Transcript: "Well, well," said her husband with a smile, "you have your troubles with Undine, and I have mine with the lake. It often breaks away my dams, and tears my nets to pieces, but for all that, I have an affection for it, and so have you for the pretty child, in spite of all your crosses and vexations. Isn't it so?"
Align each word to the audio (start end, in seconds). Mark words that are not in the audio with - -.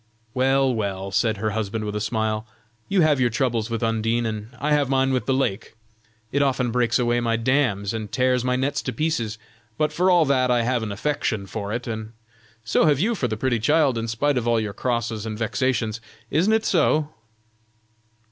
"Well, 0.33 0.73
well," 0.73 1.11
said 1.11 1.37
her 1.37 1.51
husband 1.51 1.85
with 1.85 1.95
a 1.95 2.01
smile, 2.01 2.47
"you 2.89 3.01
have 3.03 3.19
your 3.19 3.29
troubles 3.29 3.69
with 3.69 3.83
Undine, 3.83 4.25
and 4.25 4.47
I 4.59 4.71
have 4.71 4.89
mine 4.89 5.13
with 5.13 5.27
the 5.27 5.33
lake. 5.35 5.75
It 6.31 6.41
often 6.41 6.71
breaks 6.71 6.97
away 6.97 7.19
my 7.19 7.35
dams, 7.35 7.93
and 7.93 8.11
tears 8.11 8.43
my 8.43 8.55
nets 8.55 8.81
to 8.81 8.93
pieces, 8.93 9.37
but 9.77 9.93
for 9.93 10.09
all 10.09 10.25
that, 10.25 10.49
I 10.49 10.63
have 10.63 10.81
an 10.81 10.91
affection 10.91 11.45
for 11.45 11.71
it, 11.71 11.85
and 11.85 12.13
so 12.65 12.85
have 12.87 12.99
you 12.99 13.13
for 13.13 13.27
the 13.27 13.37
pretty 13.37 13.59
child, 13.59 13.95
in 13.95 14.07
spite 14.07 14.39
of 14.39 14.47
all 14.47 14.59
your 14.59 14.73
crosses 14.73 15.23
and 15.27 15.37
vexations. 15.37 16.01
Isn't 16.31 16.53
it 16.53 16.65
so?" 16.65 17.09